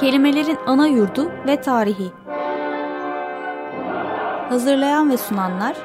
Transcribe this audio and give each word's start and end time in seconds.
Kelimelerin 0.00 0.58
ana 0.66 0.86
yurdu 0.86 1.30
ve 1.46 1.60
tarihi. 1.60 2.12
Hazırlayan 4.48 5.10
ve 5.10 5.16
sunanlar 5.16 5.76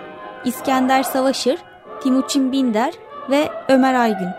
İskender 0.45 1.03
Savaşır, 1.03 1.59
Timuçin 2.03 2.51
Binder 2.51 2.93
ve 3.29 3.49
Ömer 3.69 3.93
Aygün. 3.93 4.38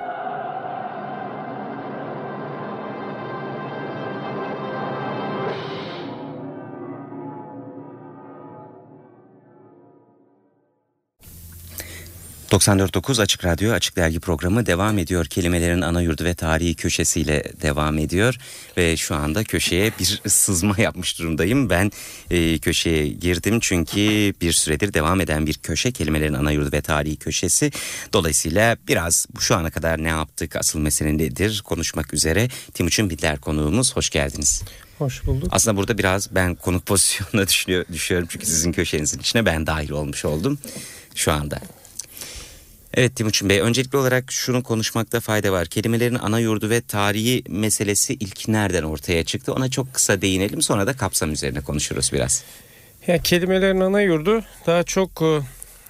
94.9 12.50 13.22
Açık 13.22 13.44
Radyo 13.44 13.72
Açık 13.72 13.96
Dergi 13.96 14.20
programı 14.20 14.66
devam 14.66 14.98
ediyor. 14.98 15.26
Kelimelerin 15.26 15.80
ana 15.80 16.02
yurdu 16.02 16.24
ve 16.24 16.34
tarihi 16.34 16.74
köşesiyle 16.74 17.44
devam 17.62 17.98
ediyor. 17.98 18.36
Ve 18.76 18.96
şu 18.96 19.14
anda 19.14 19.44
köşeye 19.44 19.92
bir 19.98 20.22
sızma 20.26 20.74
yapmış 20.78 21.18
durumdayım. 21.18 21.70
Ben 21.70 21.92
e, 22.30 22.58
köşeye 22.58 23.08
girdim 23.08 23.60
çünkü 23.60 24.00
bir 24.40 24.52
süredir 24.52 24.94
devam 24.94 25.20
eden 25.20 25.46
bir 25.46 25.54
köşe 25.54 25.92
kelimelerin 25.92 26.34
ana 26.34 26.52
yurdu 26.52 26.72
ve 26.72 26.80
tarihi 26.80 27.16
köşesi. 27.16 27.70
Dolayısıyla 28.12 28.76
biraz 28.88 29.26
şu 29.40 29.56
ana 29.56 29.70
kadar 29.70 30.04
ne 30.04 30.08
yaptık 30.08 30.56
asıl 30.56 30.78
mesele 30.78 31.18
nedir 31.18 31.62
konuşmak 31.64 32.14
üzere. 32.14 32.48
Timuçin 32.74 33.10
Biller 33.10 33.40
konuğumuz 33.40 33.96
hoş 33.96 34.10
geldiniz. 34.10 34.62
Hoş 34.98 35.26
bulduk. 35.26 35.48
Aslında 35.52 35.76
burada 35.76 35.98
biraz 35.98 36.34
ben 36.34 36.54
konuk 36.54 36.86
pozisyonuna 36.86 37.48
düşünüyor, 37.48 37.84
düşüyorum 37.92 38.28
çünkü 38.30 38.46
sizin 38.46 38.72
köşenizin 38.72 39.18
içine 39.18 39.46
ben 39.46 39.66
dahil 39.66 39.90
olmuş 39.90 40.24
oldum 40.24 40.58
şu 41.14 41.32
anda. 41.32 41.60
Evet 42.94 43.16
Timuçin 43.16 43.48
Bey 43.48 43.60
öncelikli 43.60 43.96
olarak 43.96 44.32
şunu 44.32 44.62
konuşmakta 44.62 45.20
fayda 45.20 45.52
var. 45.52 45.66
Kelimelerin 45.66 46.14
ana 46.14 46.38
yurdu 46.38 46.70
ve 46.70 46.80
tarihi 46.80 47.42
meselesi 47.48 48.14
ilk 48.14 48.48
nereden 48.48 48.82
ortaya 48.82 49.24
çıktı? 49.24 49.52
Ona 49.52 49.70
çok 49.70 49.94
kısa 49.94 50.22
değinelim 50.22 50.62
sonra 50.62 50.86
da 50.86 50.96
kapsam 50.96 51.32
üzerine 51.32 51.60
konuşuruz 51.60 52.12
biraz. 52.12 52.44
Ya 53.06 53.18
kelimelerin 53.18 53.80
ana 53.80 54.00
yurdu 54.00 54.42
daha 54.66 54.82
çok 54.82 55.22
e, 55.22 55.40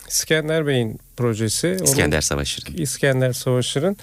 İskender 0.08 0.66
Bey'in 0.66 0.98
projesi. 1.16 1.76
İskender 1.84 2.16
Onun, 2.16 2.20
Savaşır'ın. 2.20 2.74
İskender 2.74 3.32
Savaşır'ın. 3.32 3.96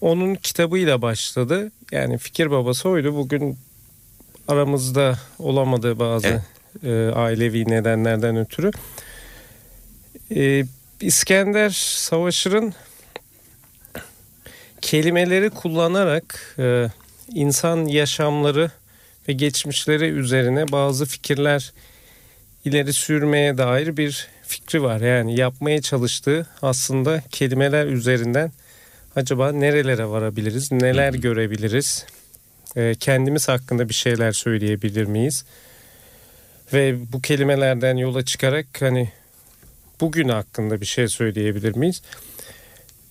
Onun 0.00 0.34
kitabıyla 0.34 1.02
başladı. 1.02 1.72
Yani 1.92 2.18
fikir 2.18 2.50
babası 2.50 2.88
oydu. 2.88 3.14
Bugün 3.14 3.58
aramızda 4.48 5.18
olamadığı 5.38 5.98
bazı 5.98 6.26
evet. 6.26 6.84
e, 6.84 7.14
ailevi 7.14 7.70
nedenlerden 7.70 8.36
ötürü. 8.36 8.70
E, 10.36 10.64
İskender 11.00 11.70
Savaşır'ın 11.96 12.74
kelimeleri 14.80 15.50
kullanarak 15.50 16.54
e, 16.58 16.86
insan 17.34 17.86
yaşamları 17.86 18.70
ve 19.28 19.32
geçmişleri 19.32 20.04
üzerine 20.04 20.72
bazı 20.72 21.06
fikirler 21.06 21.72
ileri 22.64 22.92
sürmeye 22.92 23.58
dair 23.58 23.96
bir 23.96 24.28
fikri 24.42 24.82
var. 24.82 25.00
Yani 25.00 25.40
yapmaya 25.40 25.82
çalıştığı 25.82 26.46
aslında 26.62 27.22
kelimeler 27.30 27.86
üzerinden 27.86 28.52
acaba 29.16 29.52
nerelere 29.52 30.06
varabiliriz, 30.06 30.72
neler 30.72 31.14
görebiliriz, 31.14 32.06
e, 32.76 32.94
kendimiz 33.00 33.48
hakkında 33.48 33.88
bir 33.88 33.94
şeyler 33.94 34.32
söyleyebilir 34.32 35.04
miyiz? 35.04 35.44
Ve 36.72 37.12
bu 37.12 37.20
kelimelerden 37.20 37.96
yola 37.96 38.24
çıkarak 38.24 38.66
hani 38.80 39.12
bugün 40.00 40.28
hakkında 40.28 40.80
bir 40.80 40.86
şey 40.86 41.08
söyleyebilir 41.08 41.76
miyiz? 41.76 42.02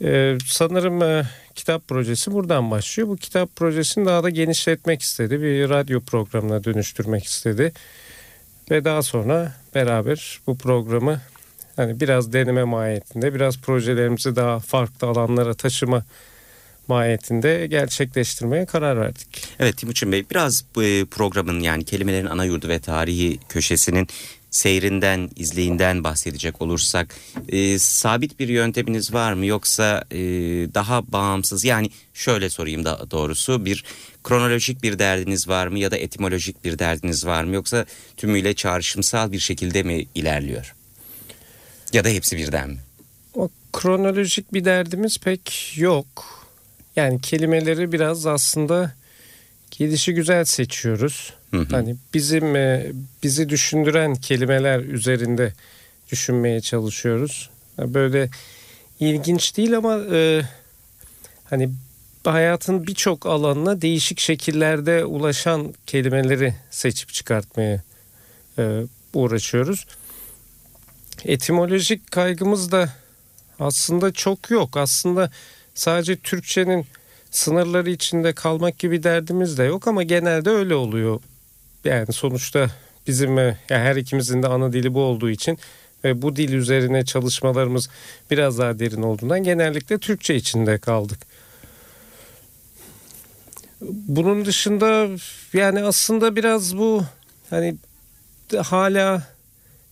Ee, 0.01 0.37
sanırım 0.45 1.03
e, 1.03 1.23
kitap 1.55 1.87
projesi 1.87 2.31
buradan 2.31 2.71
başlıyor. 2.71 3.09
Bu 3.09 3.17
kitap 3.17 3.55
projesini 3.55 4.05
daha 4.05 4.23
da 4.23 4.29
genişletmek 4.29 5.01
istedi. 5.01 5.41
Bir 5.41 5.69
radyo 5.69 6.01
programına 6.01 6.63
dönüştürmek 6.63 7.23
istedi. 7.23 7.73
Ve 8.71 8.85
daha 8.85 9.01
sonra 9.01 9.53
beraber 9.75 10.39
bu 10.47 10.57
programı 10.57 11.21
hani 11.75 11.99
biraz 11.99 12.33
deneme 12.33 12.63
mahiyetinde, 12.63 13.33
biraz 13.33 13.57
projelerimizi 13.57 14.35
daha 14.35 14.59
farklı 14.59 15.07
alanlara 15.07 15.53
taşıma 15.53 16.05
mahiyetinde 16.87 17.67
gerçekleştirmeye 17.67 18.65
karar 18.65 19.01
verdik. 19.01 19.27
Evet 19.59 19.77
Timuçin 19.77 20.11
Bey 20.11 20.25
biraz 20.31 20.65
bu 20.75 20.83
e, 20.83 21.05
programın 21.05 21.59
yani 21.59 21.85
kelimelerin 21.85 22.25
ana 22.25 22.45
yurdu 22.45 22.69
ve 22.69 22.79
tarihi 22.79 23.39
köşesinin 23.49 24.07
seyrinden, 24.53 25.29
izleyinden 25.35 26.03
bahsedecek 26.03 26.61
olursak 26.61 27.15
e, 27.49 27.79
sabit 27.79 28.39
bir 28.39 28.47
yönteminiz 28.47 29.13
var 29.13 29.33
mı 29.33 29.45
yoksa 29.45 30.03
e, 30.11 30.17
daha 30.73 31.11
bağımsız 31.11 31.63
yani 31.63 31.89
şöyle 32.13 32.49
sorayım 32.49 32.85
da 32.85 33.11
doğrusu 33.11 33.65
bir 33.65 33.83
kronolojik 34.23 34.83
bir 34.83 34.99
derdiniz 34.99 35.47
var 35.47 35.67
mı 35.67 35.79
ya 35.79 35.91
da 35.91 35.97
etimolojik 35.97 36.63
bir 36.63 36.79
derdiniz 36.79 37.25
var 37.25 37.43
mı 37.43 37.55
yoksa 37.55 37.85
tümüyle 38.17 38.53
çağrışımsal 38.53 39.31
bir 39.31 39.39
şekilde 39.39 39.83
mi 39.83 40.05
ilerliyor? 40.15 40.75
Ya 41.93 42.03
da 42.03 42.09
hepsi 42.09 42.37
birden 42.37 42.69
mi? 42.69 42.77
O 43.35 43.49
kronolojik 43.73 44.53
bir 44.53 44.65
derdimiz 44.65 45.17
pek 45.17 45.73
yok. 45.77 46.07
Yani 46.95 47.21
kelimeleri 47.21 47.91
biraz 47.91 48.25
aslında 48.25 48.93
gelişi 49.77 50.13
güzel 50.13 50.45
seçiyoruz. 50.45 51.33
Hı 51.51 51.57
hı. 51.57 51.67
Hani 51.71 51.95
bizim 52.13 52.55
e, 52.55 52.91
bizi 53.23 53.49
düşündüren 53.49 54.15
kelimeler 54.15 54.79
üzerinde 54.79 55.53
düşünmeye 56.11 56.61
çalışıyoruz. 56.61 57.49
Böyle 57.77 58.29
ilginç 58.99 59.57
değil 59.57 59.77
ama 59.77 59.99
e, 60.11 60.41
hani 61.43 61.69
hayatın 62.23 62.87
birçok 62.87 63.25
alanına 63.25 63.81
değişik 63.81 64.19
şekillerde 64.19 65.05
ulaşan 65.05 65.73
kelimeleri 65.85 66.55
seçip 66.71 67.13
çıkartmaya 67.13 67.81
e, 68.57 68.81
uğraşıyoruz. 69.13 69.85
Etimolojik 71.25 72.11
kaygımız 72.11 72.71
da 72.71 72.93
aslında 73.59 74.13
çok 74.13 74.49
yok. 74.49 74.77
Aslında 74.77 75.31
sadece 75.75 76.15
Türkçenin 76.15 76.85
sınırları 77.33 77.89
içinde 77.89 78.33
kalmak 78.33 78.79
gibi 78.79 79.03
derdimiz 79.03 79.57
de 79.57 79.63
yok 79.63 79.87
ama 79.87 80.03
genelde 80.03 80.49
öyle 80.49 80.75
oluyor. 80.75 81.21
Yani 81.83 82.13
sonuçta 82.13 82.67
bizim 83.07 83.37
yani 83.37 83.55
her 83.69 83.95
ikimizin 83.95 84.43
de 84.43 84.47
ana 84.47 84.73
dili 84.73 84.93
bu 84.93 85.01
olduğu 85.01 85.29
için 85.29 85.59
ve 86.03 86.21
bu 86.21 86.35
dil 86.35 86.53
üzerine 86.53 87.05
çalışmalarımız 87.05 87.89
biraz 88.31 88.57
daha 88.57 88.79
derin 88.79 89.01
olduğundan 89.01 89.43
genellikle 89.43 89.97
Türkçe 89.97 90.35
içinde 90.35 90.77
kaldık. 90.77 91.19
Bunun 93.91 94.45
dışında 94.45 95.07
yani 95.53 95.83
aslında 95.83 96.35
biraz 96.35 96.77
bu 96.77 97.03
hani 97.49 97.75
hala 98.57 99.23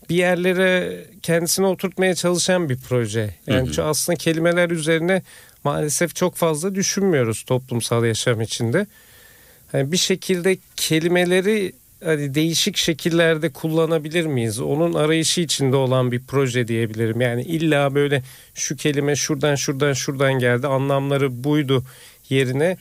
bir 0.10 0.16
yerlere 0.16 1.04
kendisine 1.22 1.66
oturtmaya 1.66 2.16
çalışan 2.16 2.70
bir 2.70 2.78
proje. 2.78 3.36
Yani 3.48 3.70
hı 3.70 3.82
hı. 3.82 3.86
aslında 3.86 4.18
kelimeler 4.18 4.70
üzerine 4.70 5.22
maalesef 5.64 6.16
çok 6.16 6.36
fazla 6.36 6.76
düşünmüyoruz 6.76 7.44
toplumsal 7.44 8.06
yaşam 8.06 8.42
içinde. 8.42 8.86
Yani 9.74 9.92
bir 9.92 9.98
şekilde 9.98 10.58
kelimeleri 10.76 11.74
hani 12.04 12.36
değişik 12.36 12.78
şekillerde 12.78 13.50
kullanabilir 13.50 14.26
miyiz? 14.26 14.60
Onun 14.60 14.94
arayışı 14.94 15.42
içinde 15.42 15.76
olan 15.76 16.12
bir 16.12 16.22
proje 16.28 16.68
diyebilirim. 16.68 17.22
Yani 17.22 17.42
illa 17.42 17.96
böyle 17.96 18.24
şu 18.54 18.76
kelime 18.76 19.16
şuradan 19.16 19.56
şuradan 19.56 19.94
şuradan 19.94 20.34
geldi 20.34 20.68
anlamları 20.68 21.44
buydu 21.44 21.84
yerine 22.30 22.78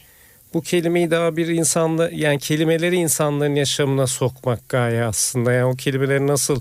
bu 0.54 0.62
kelimeyi 0.62 1.10
daha 1.10 1.36
bir 1.36 1.46
insanla 1.46 2.10
yani 2.12 2.38
kelimeleri 2.38 2.96
insanların 2.96 3.54
yaşamına 3.54 4.06
sokmak 4.06 4.68
gaye 4.68 5.04
aslında. 5.04 5.52
Yani 5.52 5.64
o 5.64 5.76
kelimeleri 5.76 6.26
nasıl 6.26 6.60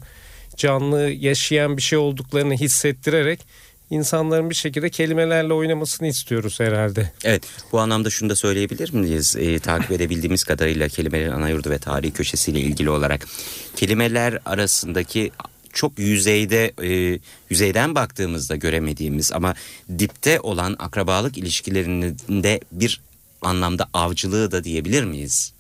canlı 0.56 1.00
yaşayan 1.10 1.78
bir 1.78 1.82
şey 1.82 1.98
olduklarını 1.98 2.54
hissettirerek 2.54 3.40
insanların 3.90 4.50
bir 4.50 4.56
şekilde 4.56 4.90
kelimelerle 4.90 5.54
oynamasını 5.54 6.08
istiyoruz 6.08 6.60
herhalde. 6.60 7.12
Evet 7.24 7.44
bu 7.72 7.80
anlamda 7.80 8.10
şunu 8.10 8.30
da 8.30 8.36
söyleyebilir 8.36 8.94
miyiz? 8.94 9.36
E, 9.40 9.60
takip 9.60 9.92
edebildiğimiz 9.92 10.44
kadarıyla 10.44 10.90
kelimelerin 10.90 11.32
ana 11.32 11.50
yurdu 11.50 11.70
ve 11.70 11.78
tarihi 11.78 12.14
köşesiyle 12.14 12.60
ilgili 12.60 12.90
olarak 12.90 13.28
kelimeler 13.76 14.40
arasındaki 14.46 15.32
çok 15.74 16.00
yüzeyde 16.00 16.74
e, 16.84 17.20
yüzeyden 17.50 17.96
baktığımızda 17.96 18.56
göremediğimiz 18.56 19.34
ama 19.34 19.56
dipte 20.00 20.40
olan 20.40 20.76
akrabalık 20.80 21.38
ilişkilerinde 21.38 22.60
bir 22.72 23.02
anlamda 23.42 23.90
avcılığı 23.94 24.52
da 24.52 24.64
diyebilir 24.64 25.04
miyiz 25.04 25.54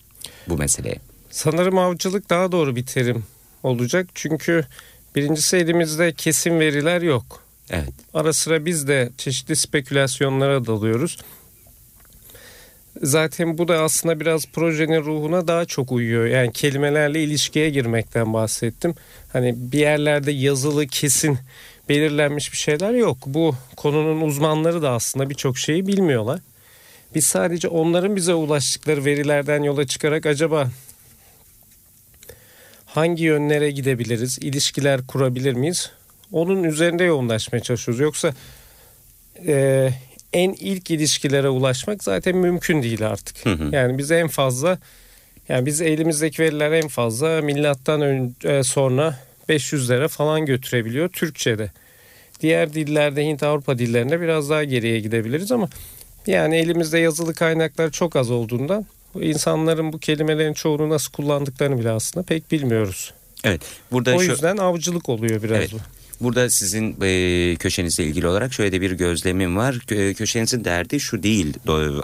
bu 0.47 0.57
meseleye? 0.57 0.99
Sanırım 1.31 1.77
avcılık 1.77 2.29
daha 2.29 2.51
doğru 2.51 2.75
bir 2.75 2.85
terim 2.85 3.23
olacak. 3.63 4.09
Çünkü 4.13 4.65
birincisi 5.15 5.57
elimizde 5.57 6.13
kesin 6.13 6.59
veriler 6.59 7.01
yok. 7.01 7.48
Evet. 7.69 7.93
Ara 8.13 8.33
sıra 8.33 8.65
biz 8.65 8.87
de 8.87 9.09
çeşitli 9.17 9.55
spekülasyonlara 9.55 10.65
dalıyoruz. 10.65 11.17
Zaten 13.01 13.57
bu 13.57 13.67
da 13.67 13.81
aslında 13.81 14.19
biraz 14.19 14.45
projenin 14.45 15.03
ruhuna 15.03 15.47
daha 15.47 15.65
çok 15.65 15.91
uyuyor. 15.91 16.25
Yani 16.25 16.51
kelimelerle 16.53 17.23
ilişkiye 17.23 17.69
girmekten 17.69 18.33
bahsettim. 18.33 18.95
Hani 19.33 19.55
bir 19.57 19.79
yerlerde 19.79 20.31
yazılı 20.31 20.87
kesin 20.87 21.37
belirlenmiş 21.89 22.51
bir 22.51 22.57
şeyler 22.57 22.93
yok. 22.93 23.17
Bu 23.25 23.55
konunun 23.75 24.21
uzmanları 24.21 24.81
da 24.81 24.91
aslında 24.91 25.29
birçok 25.29 25.57
şeyi 25.57 25.87
bilmiyorlar. 25.87 26.39
Biz 27.15 27.25
sadece 27.25 27.67
onların 27.67 28.15
bize 28.15 28.33
ulaştıkları 28.33 29.05
verilerden 29.05 29.63
yola 29.63 29.87
çıkarak 29.87 30.25
acaba 30.25 30.69
hangi 32.85 33.23
yönlere 33.23 33.71
gidebiliriz, 33.71 34.39
ilişkiler 34.39 35.07
kurabilir 35.07 35.53
miyiz? 35.53 35.91
Onun 36.31 36.63
üzerinde 36.63 37.03
yoğunlaşmaya 37.03 37.63
çalışıyoruz. 37.63 38.01
Yoksa 38.01 38.33
e, 39.47 39.89
en 40.33 40.53
ilk 40.59 40.91
ilişkilere 40.91 41.49
ulaşmak 41.49 42.03
zaten 42.03 42.37
mümkün 42.37 42.83
değil 42.83 43.07
artık. 43.07 43.45
Hı 43.45 43.53
hı. 43.53 43.75
Yani 43.75 43.97
biz 43.97 44.11
en 44.11 44.27
fazla 44.27 44.77
yani 45.49 45.65
biz 45.65 45.81
elimizdeki 45.81 46.43
veriler 46.43 46.71
en 46.71 46.87
fazla 46.87 47.41
milattan 47.41 48.01
önce 48.01 48.63
sonra 48.63 49.19
500'lere 49.49 50.07
falan 50.07 50.45
götürebiliyor 50.45 51.09
Türkçe'de. 51.09 51.71
Diğer 52.41 52.73
dillerde 52.73 53.25
Hint 53.25 53.43
Avrupa 53.43 53.77
dillerinde 53.77 54.21
biraz 54.21 54.49
daha 54.49 54.63
geriye 54.63 54.99
gidebiliriz 54.99 55.51
ama 55.51 55.69
yani 56.27 56.55
elimizde 56.55 56.99
yazılı 56.99 57.33
kaynaklar 57.33 57.89
çok 57.89 58.15
az 58.15 58.31
olduğundan 58.31 58.85
insanların 59.15 59.93
bu 59.93 59.99
kelimelerin 59.99 60.53
çoğunu 60.53 60.89
nasıl 60.89 61.11
kullandıklarını 61.11 61.79
bile 61.79 61.91
aslında 61.91 62.25
pek 62.25 62.51
bilmiyoruz. 62.51 63.13
Evet. 63.43 63.61
Burada 63.91 64.15
o 64.15 64.21
yüzden 64.21 64.55
şu... 64.55 64.63
avcılık 64.63 65.09
oluyor 65.09 65.43
biraz 65.43 65.57
evet. 65.57 65.73
bu. 65.73 65.77
Burada 66.21 66.49
sizin 66.49 66.95
e, 67.01 67.55
köşenizle 67.55 68.03
ilgili 68.03 68.27
olarak 68.27 68.53
şöyle 68.53 68.71
de 68.71 68.81
bir 68.81 68.91
gözlemim 68.91 69.57
var. 69.57 69.79
Kö, 69.87 70.13
köşenizin 70.13 70.63
derdi 70.63 70.99
şu 70.99 71.23
değil 71.23 71.53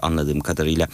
anladığım 0.02 0.40
kadarıyla. 0.40 0.88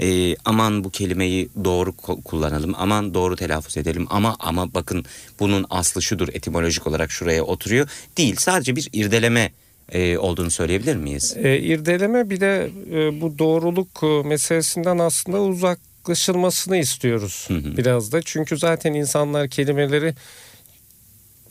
E, 0.00 0.36
aman 0.44 0.84
bu 0.84 0.90
kelimeyi 0.90 1.48
doğru 1.64 1.96
kullanalım, 1.96 2.74
aman 2.76 3.14
doğru 3.14 3.36
telaffuz 3.36 3.76
edelim 3.76 4.06
ama 4.10 4.36
ama 4.38 4.74
bakın 4.74 5.04
bunun 5.40 5.66
aslı 5.70 6.02
şudur 6.02 6.28
etimolojik 6.28 6.86
olarak 6.86 7.10
şuraya 7.10 7.44
oturuyor. 7.44 7.88
Değil 8.16 8.36
sadece 8.38 8.76
bir 8.76 8.88
irdeleme 8.92 9.52
e, 9.92 10.18
olduğunu 10.18 10.50
söyleyebilir 10.50 10.96
miyiz? 10.96 11.36
E, 11.36 11.58
irdeleme 11.58 12.30
bir 12.30 12.40
de 12.40 12.70
e, 12.92 13.20
bu 13.20 13.38
doğruluk 13.38 14.02
e, 14.02 14.28
meselesinden 14.28 14.98
aslında 14.98 15.40
uzaklaşılmasını 15.40 16.76
istiyoruz 16.76 17.44
hı 17.48 17.54
hı. 17.54 17.76
biraz 17.76 18.12
da. 18.12 18.22
Çünkü 18.22 18.58
zaten 18.58 18.94
insanlar 18.94 19.48
kelimeleri 19.48 20.14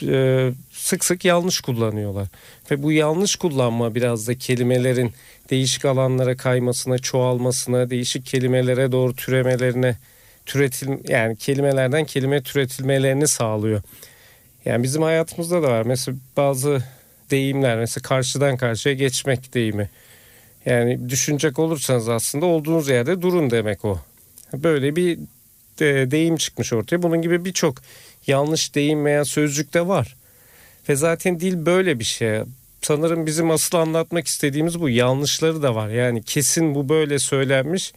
e, 0.04 0.52
sık 0.72 1.06
sık 1.06 1.26
yanlış 1.26 1.62
kullanıyorlar. 1.62 2.28
Ve 2.72 2.84
bu 2.84 2.92
yanlış 2.92 3.36
kullanma 3.36 3.96
biraz 3.96 4.28
da 4.28 4.38
kelimelerin 4.38 5.14
değişik 5.50 5.86
alanlara 5.86 6.38
kaymasına, 6.38 6.98
çoğalmasına, 6.98 7.90
değişik 7.90 8.26
kelimelere 8.26 8.92
doğru 8.92 9.16
türemelerine, 9.16 9.98
türetil 10.46 11.10
yani 11.10 11.36
kelimelerden 11.36 12.06
kelime 12.06 12.44
türetilmelerini 12.44 13.28
sağlıyor. 13.28 13.82
Yani 14.66 14.84
bizim 14.84 15.02
hayatımızda 15.02 15.64
da 15.64 15.68
var. 15.68 15.86
Mesela 15.86 16.18
bazı 16.38 16.84
deyimler 17.32 17.78
mesela 17.78 18.02
karşıdan 18.02 18.58
karşıya 18.58 18.96
geçmek 18.96 19.54
deyimi. 19.54 19.90
Yani 20.66 21.10
düşünecek 21.10 21.60
olursanız 21.60 22.10
aslında 22.10 22.46
olduğunuz 22.46 22.90
yerde 22.90 23.22
durun 23.22 23.52
demek 23.52 23.86
o. 23.86 24.00
Böyle 24.54 24.96
bir 24.96 25.20
de, 25.80 26.12
deyim 26.12 26.36
çıkmış 26.36 26.74
ortaya. 26.74 27.04
Bunun 27.04 27.22
gibi 27.22 27.46
birçok 27.46 27.78
yanlış 28.28 28.76
deyim 28.76 29.06
veya 29.06 29.26
sözcük 29.26 29.74
de 29.74 29.88
var. 29.88 30.16
Ve 30.90 30.96
zaten 30.96 31.40
dil 31.40 31.66
böyle 31.66 32.00
bir 32.00 32.04
şey. 32.04 32.40
Sanırım 32.82 33.26
bizim 33.26 33.52
asıl 33.52 33.78
anlatmak 33.78 34.28
istediğimiz 34.28 34.82
bu. 34.82 34.90
Yanlışları 34.90 35.64
da 35.64 35.76
var. 35.76 35.90
Yani 35.90 36.24
kesin 36.24 36.76
bu 36.76 36.90
böyle 36.90 37.20
söylenmiş 37.20 37.94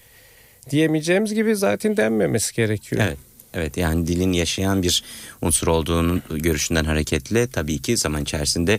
diyemeyeceğimiz 0.71 1.35
gibi 1.35 1.57
zaten 1.57 1.97
denmemesi 1.97 2.55
gerekiyor. 2.55 3.03
Evet. 3.07 3.28
Evet 3.55 3.77
yani 3.77 4.07
dilin 4.07 4.33
yaşayan 4.33 4.83
bir 4.83 5.05
unsur 5.43 5.67
olduğunun 5.67 6.23
görüşünden 6.31 6.85
hareketle 6.85 7.47
tabii 7.47 7.79
ki 7.79 7.97
zaman 7.97 8.23
içerisinde 8.23 8.79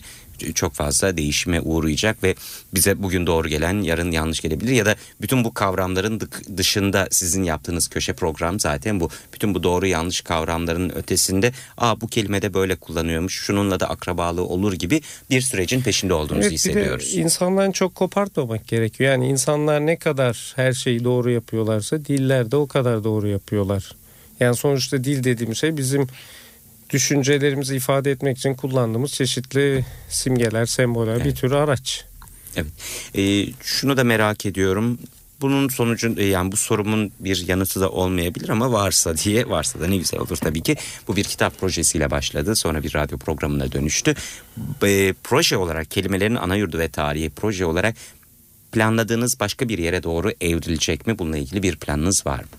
çok 0.55 0.73
fazla 0.73 1.17
değişime 1.17 1.61
uğrayacak 1.61 2.23
ve 2.23 2.35
bize 2.73 3.03
bugün 3.03 3.27
doğru 3.27 3.47
gelen 3.47 3.81
yarın 3.81 4.11
yanlış 4.11 4.39
gelebilir 4.39 4.71
ya 4.71 4.85
da 4.85 4.95
bütün 5.21 5.43
bu 5.43 5.53
kavramların 5.53 6.21
dışında 6.57 7.07
sizin 7.11 7.43
yaptığınız 7.43 7.87
köşe 7.87 8.13
program 8.13 8.59
zaten 8.59 8.99
bu. 8.99 9.09
Bütün 9.33 9.55
bu 9.55 9.63
doğru 9.63 9.87
yanlış 9.87 10.21
kavramların 10.21 10.89
ötesinde 10.89 11.51
aa 11.77 12.01
bu 12.01 12.07
kelimede 12.07 12.53
böyle 12.53 12.75
kullanıyormuş 12.75 13.33
şununla 13.33 13.79
da 13.79 13.89
akrabalığı 13.89 14.45
olur 14.45 14.73
gibi 14.73 15.01
bir 15.29 15.41
sürecin 15.41 15.81
peşinde 15.81 16.13
olduğumuzu 16.13 16.47
evet, 16.47 16.53
hissediyoruz. 16.53 17.11
Bir 17.11 17.17
de 17.17 17.21
insanların 17.21 17.71
çok 17.71 17.95
kopartmamak 17.95 18.67
gerekiyor. 18.67 19.11
Yani 19.11 19.27
insanlar 19.27 19.85
ne 19.85 19.97
kadar 19.97 20.53
her 20.55 20.73
şeyi 20.73 21.03
doğru 21.03 21.31
yapıyorlarsa 21.31 22.05
diller 22.05 22.51
de 22.51 22.55
o 22.55 22.67
kadar 22.67 23.03
doğru 23.03 23.27
yapıyorlar. 23.27 23.98
Yani 24.39 24.55
sonuçta 24.55 25.03
dil 25.03 25.23
dediğim 25.23 25.55
şey 25.55 25.77
bizim 25.77 26.07
düşüncelerimizi 26.89 27.75
ifade 27.75 28.11
etmek 28.11 28.37
için 28.37 28.53
kullandığımız 28.53 29.11
çeşitli 29.11 29.85
simgeler, 30.09 30.65
semboller 30.65 31.15
evet. 31.15 31.25
bir 31.25 31.35
tür 31.35 31.51
araç. 31.51 32.05
Evet. 32.55 32.71
Ee, 33.15 33.53
şunu 33.61 33.97
da 33.97 34.03
merak 34.03 34.45
ediyorum. 34.45 34.99
Bunun 35.41 35.67
sonucu 35.67 36.15
e, 36.17 36.25
yani 36.25 36.51
bu 36.51 36.57
sorumun 36.57 37.11
bir 37.19 37.47
yanıtı 37.47 37.81
da 37.81 37.89
olmayabilir 37.89 38.49
ama 38.49 38.71
varsa 38.71 39.17
diye 39.17 39.49
varsa 39.49 39.79
da 39.79 39.87
ne 39.87 39.97
güzel 39.97 40.19
olur 40.19 40.37
tabii 40.37 40.61
ki. 40.61 40.75
Bu 41.07 41.15
bir 41.15 41.23
kitap 41.23 41.59
projesiyle 41.59 42.11
başladı. 42.11 42.55
Sonra 42.55 42.83
bir 42.83 42.93
radyo 42.93 43.17
programına 43.17 43.71
dönüştü. 43.71 44.15
E, 44.83 45.13
proje 45.23 45.57
olarak 45.57 45.91
kelimelerin 45.91 46.35
ana 46.35 46.55
yurdu 46.55 46.77
ve 46.77 46.89
tarihi 46.89 47.29
proje 47.29 47.65
olarak 47.65 47.95
planladığınız 48.71 49.39
başka 49.39 49.69
bir 49.69 49.77
yere 49.77 50.03
doğru 50.03 50.31
evrilecek 50.41 51.07
mi? 51.07 51.19
Bununla 51.19 51.37
ilgili 51.37 51.63
bir 51.63 51.75
planınız 51.75 52.25
var 52.25 52.39
mı? 52.39 52.49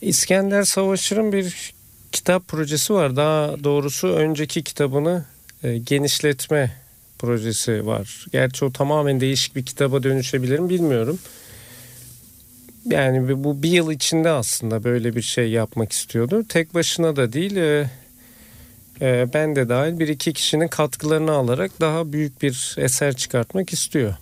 İskender 0.00 0.62
Savaşır'ın 0.62 1.32
bir 1.32 1.74
kitap 2.12 2.48
projesi 2.48 2.94
var. 2.94 3.16
Daha 3.16 3.64
doğrusu 3.64 4.08
önceki 4.08 4.62
kitabını 4.62 5.24
e, 5.62 5.78
genişletme 5.78 6.72
projesi 7.18 7.86
var. 7.86 8.26
Gerçi 8.32 8.64
o 8.64 8.72
tamamen 8.72 9.20
değişik 9.20 9.56
bir 9.56 9.66
kitaba 9.66 10.02
dönüşebilir 10.02 10.58
mi 10.58 10.68
bilmiyorum. 10.68 11.18
Yani 12.90 13.44
bu 13.44 13.62
bir 13.62 13.70
yıl 13.70 13.90
içinde 13.90 14.30
aslında 14.30 14.84
böyle 14.84 15.16
bir 15.16 15.22
şey 15.22 15.50
yapmak 15.50 15.92
istiyordu. 15.92 16.44
Tek 16.48 16.74
başına 16.74 17.16
da 17.16 17.32
değil 17.32 17.56
e, 17.56 17.90
e, 19.00 19.26
ben 19.34 19.56
de 19.56 19.68
dahil 19.68 19.98
bir 19.98 20.08
iki 20.08 20.32
kişinin 20.32 20.68
katkılarını 20.68 21.32
alarak 21.32 21.80
daha 21.80 22.12
büyük 22.12 22.42
bir 22.42 22.74
eser 22.78 23.16
çıkartmak 23.16 23.72
istiyor. 23.72 24.14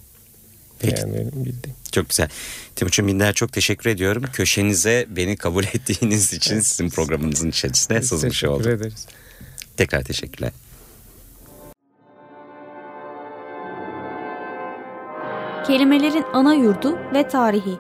Peki. 0.85 1.01
Yani 1.01 1.15
benim 1.15 1.45
bildiğim. 1.45 1.77
Çok 1.93 2.09
güzel. 2.09 2.29
Timuçin 2.77 3.07
Binder 3.07 3.33
çok 3.33 3.53
teşekkür 3.53 3.91
ediyorum. 3.91 4.25
Köşenize 4.33 5.07
beni 5.09 5.37
kabul 5.37 5.65
ettiğiniz 5.75 6.33
için 6.33 6.61
sizin 6.61 6.91
programınızın 6.91 7.51
içerisinde 7.51 8.03
sızmış 8.03 8.45
oldum. 8.45 8.63
Teşekkür 8.63 8.81
ederiz. 8.81 9.07
Tekrar 9.77 10.03
teşekkürler. 10.03 10.53
Kelimelerin 15.67 16.25
ana 16.33 16.55
yurdu 16.55 16.99
ve 17.15 17.29
tarihi. 17.29 17.79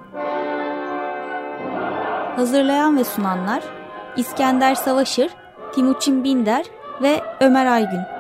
Hazırlayan 2.37 2.99
ve 2.99 3.05
sunanlar 3.05 3.65
İskender 4.17 4.75
Savaşır, 4.75 5.31
Timuçin 5.75 6.25
Binder 6.25 6.67
ve 7.03 7.21
Ömer 7.41 7.67
Aygün. 7.67 8.14